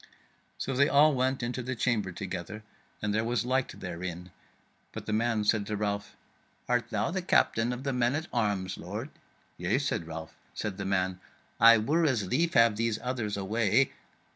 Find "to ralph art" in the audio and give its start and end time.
5.67-6.89